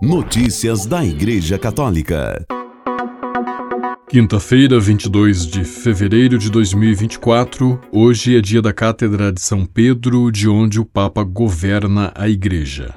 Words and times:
Notícias 0.00 0.86
da 0.86 1.04
Igreja 1.04 1.58
Católica. 1.58 2.46
Quinta-feira, 4.08 4.78
22 4.78 5.44
de 5.44 5.64
fevereiro 5.64 6.38
de 6.38 6.52
2024, 6.52 7.80
hoje 7.90 8.38
é 8.38 8.40
dia 8.40 8.62
da 8.62 8.72
Cátedra 8.72 9.32
de 9.32 9.40
São 9.40 9.66
Pedro, 9.66 10.30
de 10.30 10.48
onde 10.48 10.78
o 10.78 10.84
Papa 10.84 11.24
governa 11.24 12.12
a 12.14 12.28
Igreja. 12.28 12.94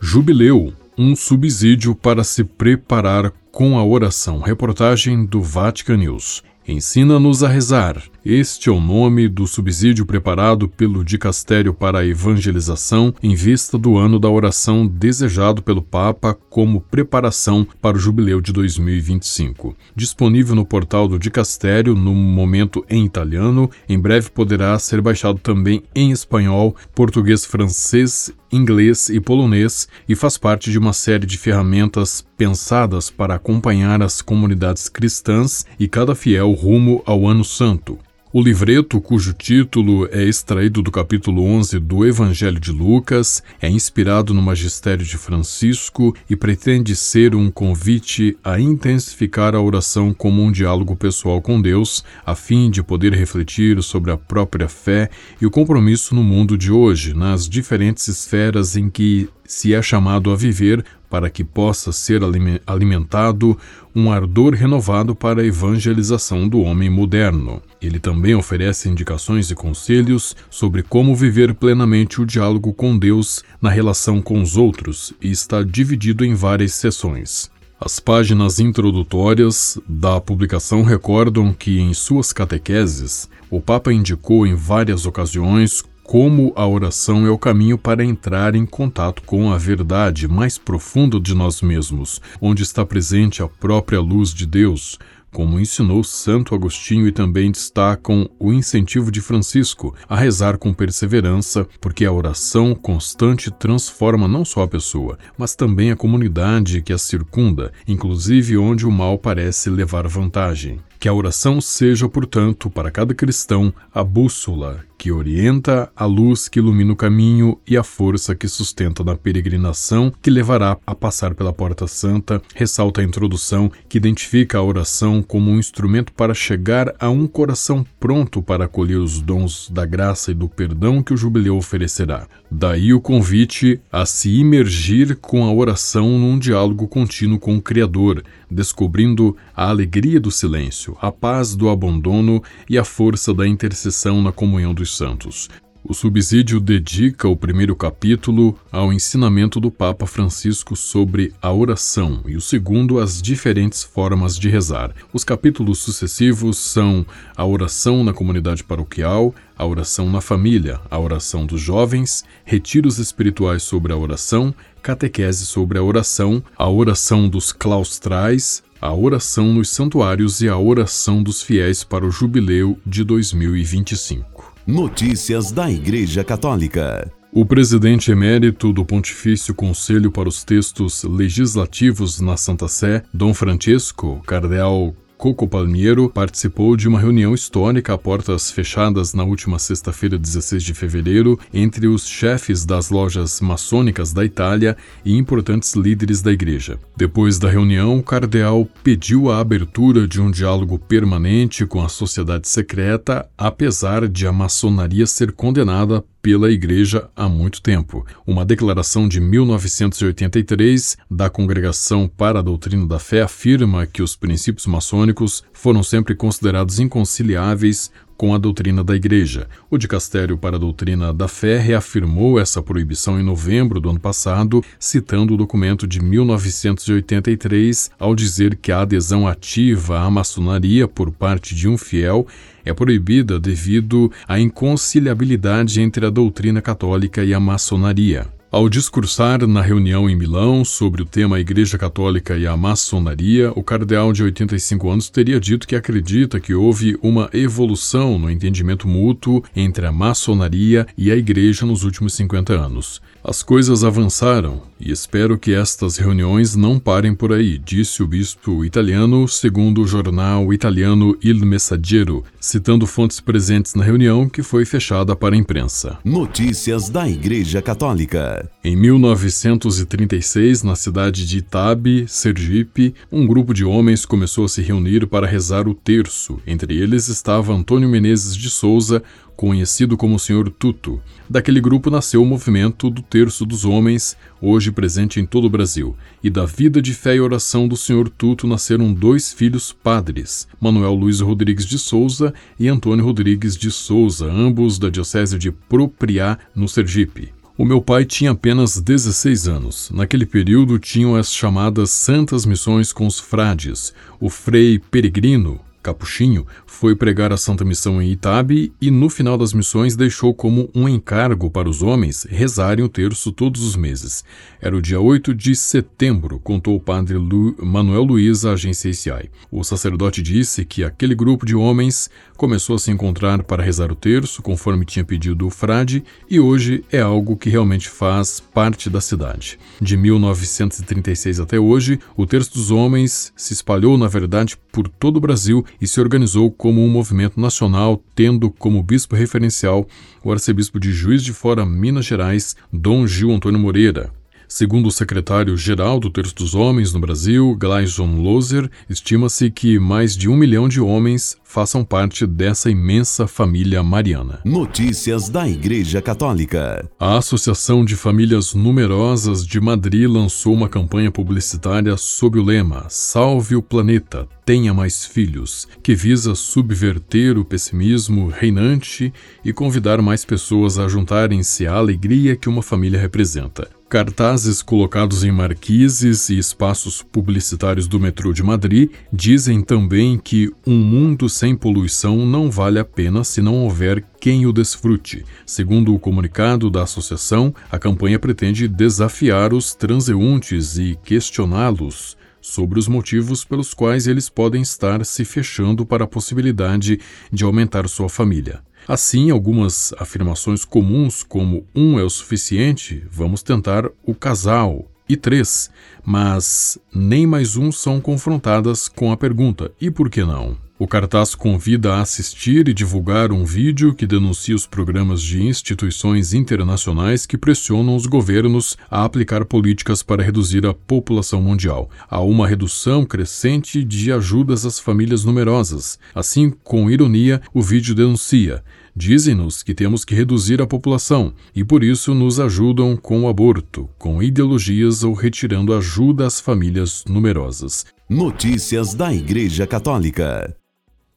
Jubileu 0.00 0.72
um 0.96 1.14
subsídio 1.14 1.94
para 1.94 2.24
se 2.24 2.42
preparar 2.42 3.30
com 3.52 3.78
a 3.78 3.84
oração. 3.84 4.40
Reportagem 4.40 5.26
do 5.26 5.42
Vatican 5.42 5.98
News. 5.98 6.42
Ensina-nos 6.66 7.42
a 7.42 7.48
rezar. 7.48 8.02
Este 8.24 8.68
é 8.68 8.72
o 8.72 8.78
nome 8.78 9.28
do 9.28 9.46
subsídio 9.46 10.04
preparado 10.04 10.68
pelo 10.68 11.02
Dicastério 11.02 11.72
para 11.72 12.00
a 12.00 12.06
Evangelização 12.06 13.14
em 13.22 13.34
vista 13.34 13.78
do 13.78 13.96
ano 13.96 14.18
da 14.18 14.28
oração 14.28 14.86
desejado 14.86 15.62
pelo 15.62 15.80
Papa 15.80 16.36
como 16.50 16.82
preparação 16.82 17.66
para 17.80 17.96
o 17.96 18.00
jubileu 18.00 18.42
de 18.42 18.52
2025. 18.52 19.74
Disponível 19.96 20.54
no 20.54 20.66
portal 20.66 21.08
do 21.08 21.18
Dicastério, 21.18 21.94
no 21.94 22.14
momento 22.14 22.84
em 22.90 23.06
italiano, 23.06 23.70
em 23.88 23.98
breve 23.98 24.28
poderá 24.28 24.78
ser 24.78 25.00
baixado 25.00 25.38
também 25.38 25.82
em 25.94 26.10
espanhol, 26.10 26.76
português, 26.94 27.46
francês, 27.46 28.30
inglês 28.52 29.08
e 29.08 29.20
polonês 29.20 29.88
e 30.08 30.14
faz 30.14 30.36
parte 30.36 30.70
de 30.70 30.78
uma 30.78 30.92
série 30.92 31.26
de 31.26 31.38
ferramentas 31.38 32.24
pensadas 32.36 33.10
para 33.10 33.34
acompanhar 33.34 34.02
as 34.02 34.20
comunidades 34.20 34.88
cristãs 34.88 35.64
e 35.78 35.86
cada 35.86 36.14
fiel 36.14 36.52
rumo 36.52 37.02
ao 37.06 37.26
Ano 37.26 37.44
Santo. 37.44 37.98
O 38.32 38.40
livreto, 38.40 39.00
cujo 39.00 39.32
título 39.32 40.08
é 40.12 40.22
extraído 40.22 40.80
do 40.82 40.92
capítulo 40.92 41.42
11 41.42 41.80
do 41.80 42.06
Evangelho 42.06 42.60
de 42.60 42.70
Lucas, 42.70 43.42
é 43.60 43.68
inspirado 43.68 44.32
no 44.32 44.40
magistério 44.40 45.04
de 45.04 45.18
Francisco 45.18 46.14
e 46.28 46.36
pretende 46.36 46.94
ser 46.94 47.34
um 47.34 47.50
convite 47.50 48.38
a 48.44 48.60
intensificar 48.60 49.56
a 49.56 49.60
oração 49.60 50.14
como 50.14 50.44
um 50.44 50.52
diálogo 50.52 50.94
pessoal 50.94 51.42
com 51.42 51.60
Deus, 51.60 52.04
a 52.24 52.36
fim 52.36 52.70
de 52.70 52.84
poder 52.84 53.12
refletir 53.12 53.82
sobre 53.82 54.12
a 54.12 54.16
própria 54.16 54.68
fé 54.68 55.10
e 55.40 55.44
o 55.44 55.50
compromisso 55.50 56.14
no 56.14 56.22
mundo 56.22 56.56
de 56.56 56.70
hoje, 56.70 57.12
nas 57.12 57.48
diferentes 57.48 58.06
esferas 58.06 58.76
em 58.76 58.88
que 58.88 59.28
se 59.44 59.74
é 59.74 59.82
chamado 59.82 60.30
a 60.30 60.36
viver 60.36 60.84
para 61.10 61.28
que 61.28 61.42
possa 61.42 61.90
ser 61.90 62.22
alimentado 62.66 63.58
um 63.94 64.10
ardor 64.10 64.54
renovado 64.54 65.14
para 65.14 65.42
a 65.42 65.44
evangelização 65.44 66.48
do 66.48 66.60
homem 66.60 66.88
moderno. 66.88 67.60
Ele 67.82 67.98
também 67.98 68.34
oferece 68.36 68.88
indicações 68.88 69.50
e 69.50 69.54
conselhos 69.54 70.36
sobre 70.48 70.84
como 70.84 71.16
viver 71.16 71.52
plenamente 71.54 72.20
o 72.20 72.24
diálogo 72.24 72.72
com 72.72 72.96
Deus 72.96 73.42
na 73.60 73.68
relação 73.68 74.22
com 74.22 74.40
os 74.40 74.56
outros 74.56 75.12
e 75.20 75.30
está 75.30 75.62
dividido 75.64 76.24
em 76.24 76.34
várias 76.34 76.72
sessões. 76.74 77.50
As 77.82 77.98
páginas 77.98 78.60
introdutórias 78.60 79.78
da 79.88 80.20
publicação 80.20 80.82
recordam 80.82 81.50
que, 81.52 81.80
em 81.80 81.94
suas 81.94 82.30
catequeses, 82.30 83.26
o 83.50 83.58
Papa 83.58 83.90
indicou 83.90 84.46
em 84.46 84.54
várias 84.54 85.06
ocasiões 85.06 85.82
como 86.10 86.52
a 86.56 86.66
oração 86.66 87.24
é 87.24 87.30
o 87.30 87.38
caminho 87.38 87.78
para 87.78 88.04
entrar 88.04 88.56
em 88.56 88.66
contato 88.66 89.22
com 89.22 89.52
a 89.52 89.56
verdade 89.56 90.26
mais 90.26 90.58
profunda 90.58 91.20
de 91.20 91.36
nós 91.36 91.62
mesmos, 91.62 92.20
onde 92.40 92.64
está 92.64 92.84
presente 92.84 93.44
a 93.44 93.46
própria 93.46 94.00
luz 94.00 94.34
de 94.34 94.44
Deus, 94.44 94.98
como 95.30 95.60
ensinou 95.60 96.02
Santo 96.02 96.52
Agostinho 96.52 97.06
e 97.06 97.12
também 97.12 97.52
destacam 97.52 98.28
o 98.40 98.52
incentivo 98.52 99.12
de 99.12 99.20
Francisco 99.20 99.94
a 100.08 100.16
rezar 100.16 100.58
com 100.58 100.74
perseverança, 100.74 101.64
porque 101.80 102.04
a 102.04 102.10
oração 102.10 102.74
constante 102.74 103.48
transforma 103.48 104.26
não 104.26 104.44
só 104.44 104.62
a 104.64 104.68
pessoa, 104.68 105.16
mas 105.38 105.54
também 105.54 105.92
a 105.92 105.96
comunidade 105.96 106.82
que 106.82 106.92
a 106.92 106.98
circunda, 106.98 107.72
inclusive 107.86 108.58
onde 108.58 108.84
o 108.84 108.90
mal 108.90 109.16
parece 109.16 109.70
levar 109.70 110.08
vantagem. 110.08 110.80
Que 110.98 111.08
a 111.08 111.14
oração 111.14 111.60
seja, 111.60 112.08
portanto, 112.08 112.68
para 112.68 112.90
cada 112.90 113.14
cristão 113.14 113.72
a 113.94 114.02
bússola 114.02 114.89
que 115.00 115.10
orienta 115.10 115.90
a 115.96 116.04
luz 116.04 116.46
que 116.46 116.58
ilumina 116.58 116.92
o 116.92 116.96
caminho 116.96 117.58
e 117.66 117.74
a 117.74 117.82
força 117.82 118.34
que 118.34 118.46
sustenta 118.46 119.02
na 119.02 119.16
peregrinação 119.16 120.12
que 120.20 120.28
levará 120.28 120.76
a 120.86 120.94
passar 120.94 121.34
pela 121.34 121.54
Porta 121.54 121.86
Santa, 121.86 122.42
ressalta 122.54 123.00
a 123.00 123.04
introdução 123.04 123.72
que 123.88 123.96
identifica 123.96 124.58
a 124.58 124.62
oração 124.62 125.22
como 125.22 125.50
um 125.50 125.58
instrumento 125.58 126.12
para 126.12 126.34
chegar 126.34 126.94
a 127.00 127.08
um 127.08 127.26
coração 127.26 127.82
pronto 127.98 128.42
para 128.42 128.66
acolher 128.66 128.98
os 128.98 129.22
dons 129.22 129.70
da 129.70 129.86
graça 129.86 130.32
e 130.32 130.34
do 130.34 130.50
perdão 130.50 131.02
que 131.02 131.14
o 131.14 131.16
jubileu 131.16 131.56
oferecerá. 131.56 132.26
Daí 132.50 132.92
o 132.92 133.00
convite 133.00 133.80
a 133.90 134.04
se 134.04 134.28
imergir 134.28 135.16
com 135.16 135.44
a 135.44 135.52
oração 135.52 136.18
num 136.18 136.38
diálogo 136.38 136.86
contínuo 136.86 137.38
com 137.38 137.56
o 137.56 137.62
Criador, 137.62 138.22
descobrindo 138.50 139.34
a 139.56 139.70
alegria 139.70 140.20
do 140.20 140.30
silêncio, 140.30 140.96
a 141.00 141.12
paz 141.12 141.54
do 141.54 141.70
abandono 141.70 142.42
e 142.68 142.76
a 142.76 142.84
força 142.84 143.32
da 143.32 143.46
intercessão 143.46 144.20
na 144.20 144.32
comunhão 144.32 144.74
dos 144.74 144.89
santos. 144.96 145.48
O 145.82 145.94
subsídio 145.94 146.60
dedica 146.60 147.26
o 147.26 147.34
primeiro 147.34 147.74
capítulo 147.74 148.56
ao 148.70 148.92
ensinamento 148.92 149.58
do 149.58 149.70
Papa 149.70 150.06
Francisco 150.06 150.76
sobre 150.76 151.32
a 151.40 151.50
oração 151.50 152.20
e 152.26 152.36
o 152.36 152.40
segundo 152.40 153.00
às 153.00 153.20
diferentes 153.20 153.82
formas 153.82 154.38
de 154.38 154.50
rezar. 154.50 154.94
Os 155.10 155.24
capítulos 155.24 155.78
sucessivos 155.78 156.58
são 156.58 157.04
a 157.34 157.46
oração 157.46 158.04
na 158.04 158.12
comunidade 158.12 158.62
paroquial, 158.62 159.34
a 159.56 159.64
oração 159.64 160.10
na 160.10 160.20
família, 160.20 160.78
a 160.90 160.98
oração 160.98 161.46
dos 161.46 161.60
jovens, 161.60 162.24
retiros 162.44 162.98
espirituais 162.98 163.62
sobre 163.62 163.90
a 163.90 163.96
oração, 163.96 164.54
catequese 164.82 165.46
sobre 165.46 165.78
a 165.78 165.82
oração, 165.82 166.42
a 166.56 166.68
oração 166.68 167.26
dos 167.26 167.52
claustrais, 167.52 168.62
a 168.80 168.94
oração 168.94 169.54
nos 169.54 169.70
santuários 169.70 170.42
e 170.42 170.48
a 170.48 170.58
oração 170.58 171.22
dos 171.22 171.42
fiéis 171.42 171.82
para 171.82 172.06
o 172.06 172.10
jubileu 172.10 172.78
de 172.84 173.02
2025. 173.02 174.39
Notícias 174.66 175.50
da 175.50 175.70
Igreja 175.70 176.22
Católica. 176.22 177.10
O 177.32 177.46
presidente 177.46 178.10
emérito 178.10 178.72
do 178.72 178.84
Pontifício 178.84 179.54
Conselho 179.54 180.10
para 180.10 180.28
os 180.28 180.44
Textos 180.44 181.02
Legislativos 181.04 182.20
na 182.20 182.36
Santa 182.36 182.68
Sé, 182.68 183.02
Dom 183.12 183.32
Francesco, 183.32 184.20
cardeal 184.26 184.94
Coco 185.20 185.46
Palmiero 185.46 186.08
participou 186.08 186.74
de 186.74 186.88
uma 186.88 186.98
reunião 186.98 187.34
histórica 187.34 187.92
a 187.92 187.98
portas 187.98 188.50
fechadas 188.50 189.12
na 189.12 189.22
última 189.22 189.58
sexta-feira, 189.58 190.16
16 190.16 190.62
de 190.62 190.72
fevereiro, 190.72 191.38
entre 191.52 191.86
os 191.86 192.08
chefes 192.08 192.64
das 192.64 192.88
lojas 192.88 193.38
maçônicas 193.38 194.14
da 194.14 194.24
Itália 194.24 194.78
e 195.04 195.14
importantes 195.14 195.74
líderes 195.74 196.22
da 196.22 196.32
igreja. 196.32 196.78
Depois 196.96 197.38
da 197.38 197.50
reunião, 197.50 197.98
o 197.98 198.02
cardeal 198.02 198.66
pediu 198.82 199.30
a 199.30 199.40
abertura 199.40 200.08
de 200.08 200.22
um 200.22 200.30
diálogo 200.30 200.78
permanente 200.78 201.66
com 201.66 201.82
a 201.82 201.88
sociedade 201.90 202.48
secreta, 202.48 203.28
apesar 203.36 204.08
de 204.08 204.26
a 204.26 204.32
maçonaria 204.32 205.06
ser 205.06 205.32
condenada 205.32 206.02
pela 206.22 206.50
Igreja 206.50 207.08
há 207.16 207.28
muito 207.28 207.62
tempo. 207.62 208.06
Uma 208.26 208.44
declaração 208.44 209.08
de 209.08 209.20
1983 209.20 210.98
da 211.10 211.30
Congregação 211.30 212.06
para 212.08 212.38
a 212.38 212.42
Doutrina 212.42 212.86
da 212.86 212.98
Fé 212.98 213.22
afirma 213.22 213.86
que 213.86 214.02
os 214.02 214.16
princípios 214.16 214.66
maçônicos 214.66 215.42
foram 215.52 215.82
sempre 215.82 216.14
considerados 216.14 216.78
inconciliáveis 216.78 217.90
com 218.20 218.34
a 218.34 218.38
doutrina 218.38 218.84
da 218.84 218.94
Igreja. 218.94 219.48
O 219.70 219.78
Dicastério 219.78 220.36
para 220.36 220.56
a 220.56 220.58
Doutrina 220.58 221.10
da 221.10 221.26
Fé 221.26 221.56
reafirmou 221.56 222.38
essa 222.38 222.60
proibição 222.60 223.18
em 223.18 223.22
novembro 223.22 223.80
do 223.80 223.88
ano 223.88 223.98
passado, 223.98 224.62
citando 224.78 225.32
o 225.32 225.36
documento 225.38 225.86
de 225.86 226.02
1983, 226.02 227.90
ao 227.98 228.14
dizer 228.14 228.56
que 228.56 228.70
a 228.70 228.82
adesão 228.82 229.26
ativa 229.26 230.00
à 230.00 230.10
maçonaria 230.10 230.86
por 230.86 231.10
parte 231.10 231.54
de 231.54 231.66
um 231.66 231.78
fiel 231.78 232.26
é 232.62 232.74
proibida 232.74 233.40
devido 233.40 234.12
à 234.28 234.38
inconciliabilidade 234.38 235.80
entre 235.80 236.04
a 236.04 236.10
doutrina 236.10 236.60
católica 236.60 237.24
e 237.24 237.32
a 237.32 237.40
maçonaria. 237.40 238.26
Ao 238.52 238.68
discursar 238.68 239.46
na 239.46 239.62
reunião 239.62 240.10
em 240.10 240.16
Milão 240.16 240.64
sobre 240.64 241.02
o 241.02 241.06
tema 241.06 241.38
Igreja 241.38 241.78
Católica 241.78 242.36
e 242.36 242.48
a 242.48 242.56
Maçonaria, 242.56 243.52
o 243.54 243.62
cardeal 243.62 244.12
de 244.12 244.24
85 244.24 244.90
anos 244.90 245.08
teria 245.08 245.38
dito 245.38 245.68
que 245.68 245.76
acredita 245.76 246.40
que 246.40 246.52
houve 246.52 246.98
uma 247.00 247.30
evolução 247.32 248.18
no 248.18 248.28
entendimento 248.28 248.88
mútuo 248.88 249.44
entre 249.54 249.86
a 249.86 249.92
maçonaria 249.92 250.84
e 250.98 251.12
a 251.12 251.16
Igreja 251.16 251.64
nos 251.64 251.84
últimos 251.84 252.12
50 252.14 252.52
anos. 252.52 253.00
As 253.22 253.40
coisas 253.40 253.84
avançaram 253.84 254.62
e 254.80 254.90
espero 254.90 255.38
que 255.38 255.52
estas 255.52 255.98
reuniões 255.98 256.56
não 256.56 256.78
parem 256.78 257.14
por 257.14 257.32
aí, 257.32 257.58
disse 257.58 258.02
o 258.02 258.06
bispo 258.06 258.64
italiano, 258.64 259.28
segundo 259.28 259.82
o 259.82 259.86
jornal 259.86 260.52
italiano 260.54 261.16
Il 261.22 261.44
Messaggero, 261.44 262.24
citando 262.40 262.86
fontes 262.86 263.20
presentes 263.20 263.74
na 263.74 263.84
reunião 263.84 264.26
que 264.26 264.42
foi 264.42 264.64
fechada 264.64 265.14
para 265.14 265.36
a 265.36 265.38
imprensa. 265.38 265.98
Notícias 266.02 266.88
da 266.88 267.06
Igreja 267.06 267.60
Católica. 267.60 268.39
Em 268.62 268.76
1936, 268.76 270.62
na 270.62 270.76
cidade 270.76 271.26
de 271.26 271.38
Itabe, 271.38 272.04
Sergipe, 272.06 272.94
um 273.10 273.26
grupo 273.26 273.54
de 273.54 273.64
homens 273.64 274.04
começou 274.04 274.44
a 274.44 274.48
se 274.48 274.62
reunir 274.62 275.06
para 275.06 275.26
rezar 275.26 275.66
o 275.66 275.74
terço. 275.74 276.38
Entre 276.46 276.76
eles 276.76 277.08
estava 277.08 277.54
Antônio 277.54 277.88
Menezes 277.88 278.36
de 278.36 278.50
Souza, 278.50 279.02
conhecido 279.40 279.96
como 279.96 280.18
Senhor 280.18 280.50
Tuto. 280.50 281.00
Daquele 281.28 281.62
grupo 281.62 281.88
nasceu 281.88 282.22
o 282.22 282.26
movimento 282.26 282.90
do 282.90 283.00
Terço 283.00 283.46
dos 283.46 283.64
Homens, 283.64 284.14
hoje 284.38 284.70
presente 284.70 285.18
em 285.18 285.24
todo 285.24 285.46
o 285.46 285.50
Brasil. 285.50 285.96
E 286.22 286.28
da 286.28 286.44
vida 286.44 286.82
de 286.82 286.92
fé 286.92 287.16
e 287.16 287.20
oração 287.20 287.66
do 287.66 287.74
Senhor 287.74 288.10
Tuto 288.10 288.46
nasceram 288.46 288.92
dois 288.92 289.32
filhos 289.32 289.72
padres, 289.72 290.46
Manuel 290.60 290.92
Luiz 290.92 291.20
Rodrigues 291.20 291.64
de 291.64 291.78
Souza 291.78 292.34
e 292.58 292.68
Antônio 292.68 293.02
Rodrigues 293.02 293.56
de 293.56 293.70
Souza, 293.70 294.30
ambos 294.30 294.78
da 294.78 294.90
Diocese 294.90 295.38
de 295.38 295.50
Propriá, 295.50 296.38
no 296.54 296.68
Sergipe. 296.68 297.39
O 297.60 297.64
meu 297.66 297.78
pai 297.78 298.06
tinha 298.06 298.30
apenas 298.30 298.80
16 298.80 299.46
anos. 299.46 299.90
Naquele 299.92 300.24
período 300.24 300.78
tinham 300.78 301.14
as 301.14 301.30
chamadas 301.30 301.90
Santas 301.90 302.46
Missões 302.46 302.90
com 302.90 303.06
os 303.06 303.20
frades. 303.20 303.92
O 304.18 304.30
frei 304.30 304.78
peregrino, 304.78 305.60
Capuchinho, 305.82 306.46
foi 306.66 306.94
pregar 306.94 307.32
a 307.32 307.36
Santa 307.36 307.64
Missão 307.64 308.00
em 308.00 308.10
Itabe 308.10 308.72
e, 308.80 308.90
no 308.90 309.08
final 309.08 309.38
das 309.38 309.52
missões, 309.52 309.96
deixou 309.96 310.34
como 310.34 310.70
um 310.74 310.88
encargo 310.88 311.50
para 311.50 311.68
os 311.68 311.82
homens 311.82 312.26
rezarem 312.28 312.84
o 312.84 312.88
terço 312.88 313.32
todos 313.32 313.62
os 313.62 313.76
meses. 313.76 314.24
Era 314.60 314.76
o 314.76 314.82
dia 314.82 315.00
8 315.00 315.34
de 315.34 315.56
setembro, 315.56 316.38
contou 316.38 316.76
o 316.76 316.80
padre 316.80 317.16
Lu 317.16 317.54
Manuel 317.62 318.04
Luiz 318.04 318.44
à 318.44 318.52
agência 318.52 318.88
ICI. 318.88 319.30
O 319.50 319.64
sacerdote 319.64 320.22
disse 320.22 320.64
que 320.64 320.84
aquele 320.84 321.14
grupo 321.14 321.46
de 321.46 321.54
homens 321.54 322.10
começou 322.36 322.76
a 322.76 322.78
se 322.78 322.90
encontrar 322.90 323.42
para 323.42 323.62
rezar 323.62 323.92
o 323.92 323.94
terço, 323.94 324.42
conforme 324.42 324.84
tinha 324.84 325.04
pedido 325.04 325.46
o 325.46 325.50
frade, 325.50 326.04
e 326.28 326.40
hoje 326.40 326.84
é 326.90 327.00
algo 327.00 327.36
que 327.36 327.50
realmente 327.50 327.88
faz 327.88 328.40
parte 328.40 328.88
da 328.88 329.00
cidade. 329.00 329.58
De 329.80 329.96
1936 329.96 331.40
até 331.40 331.58
hoje, 331.58 331.98
o 332.16 332.26
terço 332.26 332.54
dos 332.54 332.70
homens 332.70 333.32
se 333.36 333.52
espalhou, 333.52 333.96
na 333.98 334.08
verdade, 334.08 334.56
por 334.72 334.88
todo 334.88 335.16
o 335.16 335.20
Brasil 335.20 335.64
e 335.80 335.86
se 335.86 336.00
organizou 336.00 336.50
como 336.50 336.84
um 336.84 336.88
movimento 336.88 337.40
nacional, 337.40 338.02
tendo 338.14 338.50
como 338.50 338.82
bispo 338.82 339.16
referencial 339.16 339.86
o 340.22 340.30
arcebispo 340.32 340.78
de 340.78 340.92
Juiz 340.92 341.22
de 341.22 341.32
Fora, 341.32 341.64
Minas 341.64 342.06
Gerais, 342.06 342.56
Dom 342.72 343.06
Gil 343.06 343.32
Antônio 343.32 343.58
Moreira. 343.58 344.19
Segundo 344.52 344.88
o 344.88 344.90
secretário-geral 344.90 346.00
do 346.00 346.10
Terço 346.10 346.34
dos 346.34 346.56
Homens 346.56 346.92
no 346.92 346.98
Brasil, 346.98 347.56
Gleison 347.56 348.16
Loser, 348.16 348.68
estima-se 348.90 349.48
que 349.48 349.78
mais 349.78 350.16
de 350.16 350.28
um 350.28 350.36
milhão 350.36 350.68
de 350.68 350.80
homens 350.80 351.36
façam 351.44 351.84
parte 351.84 352.26
dessa 352.26 352.68
imensa 352.68 353.28
família 353.28 353.80
mariana. 353.80 354.40
Notícias 354.44 355.28
da 355.28 355.48
Igreja 355.48 356.02
Católica. 356.02 356.84
A 356.98 357.18
Associação 357.18 357.84
de 357.84 357.94
Famílias 357.94 358.52
Numerosas 358.52 359.46
de 359.46 359.60
Madrid 359.60 360.10
lançou 360.10 360.52
uma 360.52 360.68
campanha 360.68 361.12
publicitária 361.12 361.96
sob 361.96 362.40
o 362.40 362.42
lema 362.42 362.86
Salve 362.88 363.54
o 363.54 363.62
Planeta, 363.62 364.28
Tenha 364.44 364.74
Mais 364.74 365.06
Filhos, 365.06 365.68
que 365.80 365.94
visa 365.94 366.34
subverter 366.34 367.38
o 367.38 367.44
pessimismo 367.44 368.26
reinante 368.26 369.12
e 369.44 369.52
convidar 369.52 370.02
mais 370.02 370.24
pessoas 370.24 370.76
a 370.76 370.88
juntarem-se 370.88 371.68
à 371.68 371.74
alegria 371.74 372.34
que 372.34 372.48
uma 372.48 372.62
família 372.62 373.00
representa. 373.00 373.79
Cartazes 373.90 374.62
colocados 374.62 375.24
em 375.24 375.32
marquises 375.32 376.28
e 376.28 376.38
espaços 376.38 377.02
publicitários 377.02 377.88
do 377.88 377.98
metrô 377.98 378.32
de 378.32 378.40
Madrid 378.40 378.92
dizem 379.12 379.60
também 379.62 380.16
que 380.16 380.48
um 380.64 380.76
mundo 380.76 381.28
sem 381.28 381.56
poluição 381.56 382.24
não 382.24 382.48
vale 382.48 382.78
a 382.78 382.84
pena 382.84 383.24
se 383.24 383.42
não 383.42 383.64
houver 383.64 384.04
quem 384.20 384.46
o 384.46 384.52
desfrute. 384.52 385.24
Segundo 385.44 385.92
o 385.92 385.98
comunicado 385.98 386.70
da 386.70 386.84
associação, 386.84 387.52
a 387.68 387.80
campanha 387.80 388.16
pretende 388.16 388.68
desafiar 388.68 389.52
os 389.52 389.74
transeuntes 389.74 390.78
e 390.78 390.96
questioná-los 391.02 392.16
sobre 392.40 392.78
os 392.78 392.88
motivos 392.88 393.44
pelos 393.44 393.72
quais 393.74 394.06
eles 394.06 394.28
podem 394.28 394.62
estar 394.62 395.04
se 395.04 395.24
fechando 395.24 395.86
para 395.86 396.04
a 396.04 396.08
possibilidade 396.08 396.98
de 397.32 397.44
aumentar 397.44 397.88
sua 397.88 398.08
família. 398.08 398.60
Assim, 398.88 399.30
algumas 399.30 399.92
afirmações 399.98 400.64
comuns, 400.64 401.22
como 401.22 401.66
um 401.74 401.98
é 401.98 402.02
o 402.02 402.10
suficiente, 402.10 403.04
vamos 403.10 403.42
tentar 403.42 403.88
o 404.02 404.14
casal, 404.14 404.89
e 405.12 405.16
três, 405.16 405.70
mas 406.04 406.78
nem 406.94 407.26
mais 407.26 407.56
um 407.56 407.72
são 407.72 408.00
confrontadas 408.00 408.88
com 408.88 409.10
a 409.10 409.16
pergunta: 409.16 409.72
e 409.80 409.90
por 409.90 410.08
que 410.08 410.22
não? 410.24 410.56
O 410.78 410.86
cartaz 410.86 411.34
convida 411.34 411.92
a 411.92 412.00
assistir 412.00 412.66
e 412.66 412.72
divulgar 412.72 413.32
um 413.32 413.44
vídeo 413.44 413.92
que 413.92 414.06
denuncia 414.06 414.54
os 414.54 414.66
programas 414.66 415.20
de 415.20 415.42
instituições 415.42 416.32
internacionais 416.32 417.26
que 417.26 417.36
pressionam 417.36 417.94
os 417.94 418.06
governos 418.06 418.78
a 418.90 419.04
aplicar 419.04 419.44
políticas 419.44 420.02
para 420.02 420.22
reduzir 420.22 420.64
a 420.64 420.72
população 420.72 421.42
mundial. 421.42 421.90
Há 422.08 422.22
uma 422.22 422.48
redução 422.48 423.04
crescente 423.04 423.84
de 423.84 424.10
ajudas 424.10 424.64
às 424.64 424.78
famílias 424.78 425.22
numerosas. 425.22 425.98
Assim, 426.14 426.48
com 426.64 426.90
ironia, 426.90 427.42
o 427.52 427.60
vídeo 427.60 427.94
denuncia. 427.94 428.64
Dizem-nos 428.94 429.62
que 429.62 429.74
temos 429.74 430.04
que 430.04 430.14
reduzir 430.14 430.60
a 430.60 430.66
população 430.66 431.32
e 431.54 431.64
por 431.64 431.84
isso 431.84 432.14
nos 432.14 432.40
ajudam 432.40 432.96
com 432.96 433.22
o 433.22 433.28
aborto, 433.28 433.88
com 433.98 434.22
ideologias 434.22 435.04
ou 435.04 435.14
retirando 435.14 435.74
ajuda 435.74 436.26
às 436.26 436.40
famílias 436.40 437.04
numerosas. 437.08 437.86
Notícias 438.08 438.94
da 438.94 439.14
Igreja 439.14 439.66
Católica. 439.66 440.56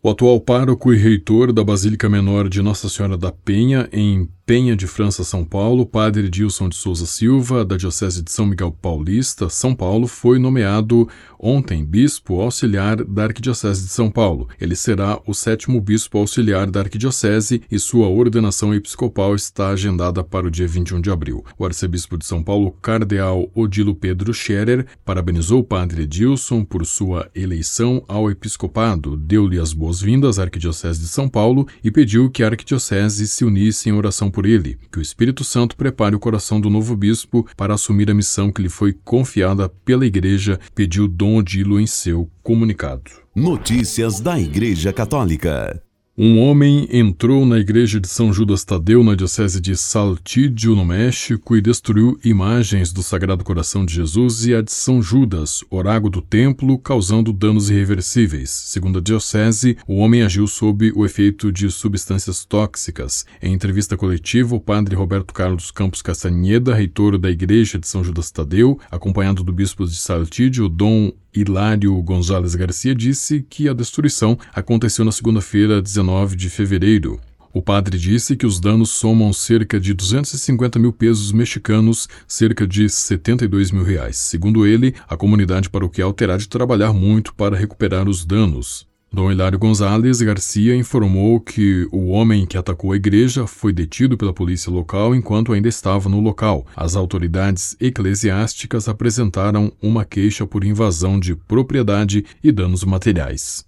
O 0.01 0.09
atual 0.09 0.39
pároco 0.41 0.93
e 0.93 0.97
reitor 0.97 1.53
da 1.53 1.63
Basílica 1.63 2.09
Menor 2.09 2.49
de 2.49 2.61
Nossa 2.61 2.89
Senhora 2.89 3.17
da 3.17 3.31
Penha, 3.31 3.87
em 3.91 4.27
Penha 4.53 4.75
de 4.75 4.85
França, 4.85 5.23
São 5.23 5.43
Paulo, 5.43 5.83
padre 5.83 6.29
Dilson 6.29 6.69
de 6.69 6.75
Souza 6.75 7.07
Silva, 7.07 7.65
da 7.65 7.75
Diocese 7.75 8.21
de 8.21 8.31
São 8.31 8.45
Miguel 8.45 8.71
Paulista, 8.71 9.49
São 9.49 9.73
Paulo, 9.73 10.05
foi 10.05 10.37
nomeado 10.37 11.09
ontem 11.39 11.83
bispo 11.83 12.39
auxiliar 12.39 13.03
da 13.03 13.23
Arquidiocese 13.23 13.83
de 13.83 13.89
São 13.89 14.11
Paulo. 14.11 14.47
Ele 14.61 14.75
será 14.75 15.19
o 15.27 15.33
sétimo 15.33 15.81
bispo 15.81 16.19
auxiliar 16.19 16.69
da 16.69 16.81
Arquidiocese 16.81 17.63
e 17.69 17.79
sua 17.79 18.07
ordenação 18.07 18.73
episcopal 18.73 19.35
está 19.35 19.69
agendada 19.69 20.23
para 20.23 20.47
o 20.47 20.51
dia 20.51 20.67
21 20.67 21.01
de 21.01 21.09
abril. 21.09 21.43
O 21.57 21.65
arcebispo 21.65 22.15
de 22.17 22.25
São 22.25 22.41
Paulo, 22.41 22.71
cardeal 22.81 23.51
Odilo 23.55 23.95
Pedro 23.95 24.33
Scherer, 24.33 24.85
parabenizou 25.03 25.61
o 25.61 25.63
padre 25.63 26.05
Dilson 26.05 26.63
por 26.63 26.85
sua 26.85 27.27
eleição 27.35 28.05
ao 28.07 28.29
episcopado, 28.29 29.17
deu-lhe 29.17 29.59
as 29.59 29.73
boas-vindas 29.73 30.37
à 30.37 30.43
Arquidiocese 30.43 31.01
de 31.01 31.07
São 31.07 31.27
Paulo 31.27 31.67
e 31.83 31.89
pediu 31.89 32.29
que 32.29 32.43
a 32.43 32.47
Arquidiocese 32.47 33.27
se 33.27 33.43
unisse 33.43 33.89
em 33.89 33.93
oração 33.93 34.31
por 34.31 34.42
ele, 34.45 34.77
que 34.91 34.99
o 34.99 35.01
Espírito 35.01 35.43
Santo 35.43 35.75
prepare 35.75 36.15
o 36.15 36.19
coração 36.19 36.59
do 36.59 36.69
novo 36.69 36.95
bispo 36.95 37.47
para 37.55 37.73
assumir 37.73 38.09
a 38.09 38.13
missão 38.13 38.51
que 38.51 38.61
lhe 38.61 38.69
foi 38.69 38.93
confiada 38.93 39.69
pela 39.69 40.05
Igreja, 40.05 40.59
pediu 40.73 41.07
Dom 41.07 41.37
Odilo 41.37 41.79
em 41.79 41.87
seu 41.87 42.29
comunicado. 42.41 43.11
Notícias 43.35 44.19
da 44.19 44.39
Igreja 44.39 44.93
Católica. 44.93 45.81
Um 46.15 46.37
homem 46.37 46.87
entrou 46.91 47.43
na 47.43 47.57
igreja 47.57 47.99
de 47.99 48.07
São 48.07 48.31
Judas 48.31 48.63
Tadeu, 48.63 49.03
na 49.03 49.15
diocese 49.15 49.59
de 49.59 49.75
Saltillo, 49.75 50.75
no 50.75 50.85
México, 50.85 51.57
e 51.57 51.61
destruiu 51.61 52.19
imagens 52.23 52.93
do 52.93 53.01
Sagrado 53.01 53.43
Coração 53.43 53.83
de 53.83 53.95
Jesus 53.95 54.45
e 54.45 54.53
a 54.53 54.61
de 54.61 54.71
São 54.71 55.01
Judas, 55.01 55.63
orágo 55.71 56.11
do 56.11 56.21
templo, 56.21 56.77
causando 56.77 57.33
danos 57.33 57.71
irreversíveis. 57.71 58.51
Segundo 58.51 58.99
a 58.99 59.01
diocese, 59.01 59.75
o 59.87 59.95
homem 59.95 60.21
agiu 60.21 60.45
sob 60.45 60.93
o 60.95 61.03
efeito 61.03 61.51
de 61.51 61.71
substâncias 61.71 62.45
tóxicas. 62.45 63.25
Em 63.41 63.51
entrevista 63.51 63.97
coletiva, 63.97 64.55
o 64.55 64.61
padre 64.61 64.95
Roberto 64.95 65.33
Carlos 65.33 65.71
Campos 65.71 66.03
Castanheda, 66.03 66.75
reitor 66.75 67.17
da 67.17 67.31
igreja 67.31 67.79
de 67.79 67.87
São 67.87 68.03
Judas 68.03 68.29
Tadeu, 68.29 68.79
acompanhado 68.91 69.43
do 69.43 69.51
bispo 69.51 69.83
de 69.87 69.95
Saltillo, 69.95 70.69
Dom 70.69 71.11
Hilário 71.35 71.99
Gonzalez 72.01 72.53
Garcia 72.53 72.93
disse 72.93 73.45
que 73.49 73.67
a 73.67 73.73
destruição 73.73 74.37
aconteceu 74.53 75.03
na 75.03 75.11
segunda-feira, 75.11 75.81
19 75.81 76.35
de 76.35 76.49
fevereiro. 76.49 77.19
O 77.51 77.61
padre 77.61 77.97
disse 77.97 78.35
que 78.35 78.45
os 78.45 78.59
danos 78.59 78.89
somam 78.91 79.31
cerca 79.31 79.79
de 79.79 79.93
250 79.93 80.79
mil 80.79 80.91
pesos 80.91 81.31
mexicanos, 81.31 82.07
cerca 82.27 82.67
de 82.67 82.89
72 82.89 83.71
mil 83.71 83.83
reais. 83.83 84.17
Segundo 84.17 84.65
ele, 84.65 84.95
a 85.07 85.15
comunidade 85.15 85.69
paroquial 85.69 86.13
terá 86.13 86.37
de 86.37 86.49
trabalhar 86.49 86.93
muito 86.93 87.33
para 87.35 87.55
recuperar 87.55 88.07
os 88.09 88.25
danos. 88.25 88.91
Dom 89.13 89.31
Hilário 89.31 89.59
Gonzalez 89.59 90.19
Garcia 90.23 90.75
informou 90.75 91.39
que 91.39 91.87
o 91.91 92.07
homem 92.07 92.47
que 92.47 92.57
atacou 92.57 92.93
a 92.93 92.95
igreja 92.95 93.45
foi 93.45 93.71
detido 93.71 94.17
pela 94.17 94.33
polícia 94.33 94.71
local 94.71 95.13
enquanto 95.13 95.53
ainda 95.53 95.69
estava 95.69 96.09
no 96.09 96.19
local. 96.19 96.65
As 96.75 96.95
autoridades 96.95 97.77
eclesiásticas 97.79 98.89
apresentaram 98.89 99.71
uma 99.79 100.03
queixa 100.03 100.47
por 100.47 100.63
invasão 100.63 101.19
de 101.19 101.35
propriedade 101.35 102.25
e 102.43 102.51
danos 102.51 102.83
materiais. 102.83 103.63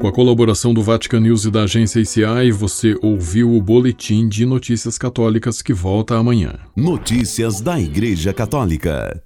Com 0.00 0.08
a 0.08 0.12
colaboração 0.12 0.72
do 0.72 0.82
Vatican 0.82 1.20
News 1.20 1.44
e 1.44 1.50
da 1.50 1.64
agência 1.64 2.00
ICI, 2.00 2.50
você 2.50 2.96
ouviu 3.02 3.54
o 3.54 3.60
Boletim 3.60 4.26
de 4.26 4.46
Notícias 4.46 4.96
Católicas 4.96 5.60
que 5.60 5.74
volta 5.74 6.16
amanhã. 6.16 6.58
Notícias 6.74 7.60
da 7.60 7.78
Igreja 7.78 8.32
Católica. 8.32 9.22